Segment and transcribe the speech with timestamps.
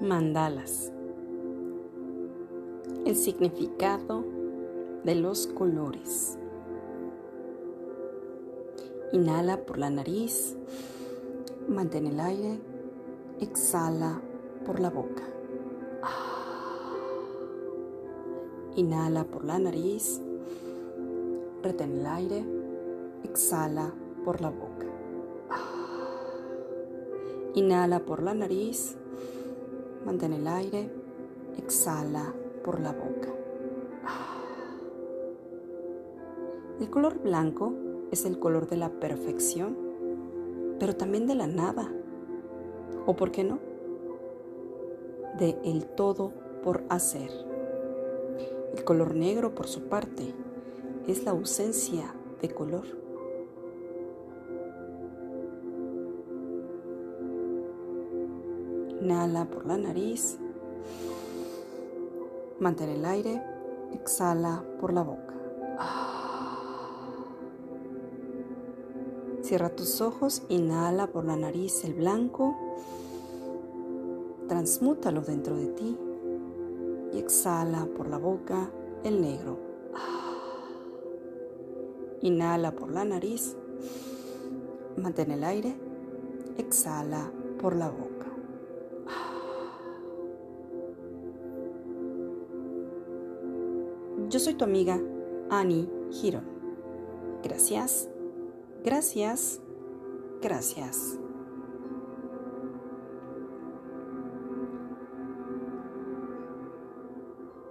[0.00, 0.90] Mandalas.
[3.04, 4.24] El significado
[5.04, 6.38] de los colores.
[9.12, 10.56] Inhala por la nariz,
[11.68, 12.58] mantén el aire,
[13.40, 14.22] exhala
[14.64, 15.22] por la boca.
[18.76, 20.22] Inhala por la nariz,
[21.62, 22.42] retén el aire,
[23.22, 23.92] exhala
[24.24, 24.86] por la boca.
[27.54, 28.96] Inhala por la nariz,
[30.04, 30.90] Mantén el aire,
[31.58, 32.32] exhala
[32.64, 33.28] por la boca.
[36.80, 37.74] El color blanco
[38.10, 39.76] es el color de la perfección,
[40.78, 41.92] pero también de la nada.
[43.04, 43.58] ¿O por qué no?
[45.38, 47.30] De el todo por hacer.
[48.74, 50.34] El color negro, por su parte,
[51.06, 52.86] es la ausencia de color.
[59.00, 60.36] Inhala por la nariz.
[62.58, 63.42] Mantén el aire.
[63.92, 65.34] Exhala por la boca.
[69.42, 70.42] Cierra tus ojos.
[70.50, 72.54] Inhala por la nariz el blanco.
[74.48, 75.98] Transmútalo dentro de ti.
[77.14, 78.70] Y exhala por la boca
[79.02, 79.58] el negro.
[82.20, 83.56] Inhala por la nariz.
[84.98, 85.74] Mantén el aire.
[86.58, 88.19] Exhala por la boca.
[94.30, 94.96] Yo soy tu amiga
[95.50, 96.44] Annie Giron.
[97.42, 98.08] Gracias,
[98.84, 99.60] gracias,
[100.40, 101.18] gracias.